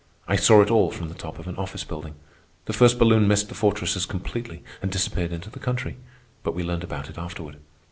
I 0.27 0.35
saw 0.35 0.63
it 0.63 0.71
all 0.71 0.89
from 0.89 1.09
the 1.09 1.13
top 1.13 1.37
of 1.37 1.47
an 1.47 1.57
office 1.57 1.83
building. 1.83 2.15
The 2.65 2.73
first 2.73 2.97
balloon 2.97 3.27
missed 3.27 3.49
the 3.49 3.53
fortresses 3.53 4.07
completely 4.07 4.63
and 4.81 4.91
disappeared 4.91 5.31
into 5.31 5.51
the 5.51 5.59
country; 5.59 5.97
but 6.41 6.55
we 6.55 6.63
learned 6.63 6.83
about 6.83 7.07
it 7.11 7.19
afterward. 7.19 7.57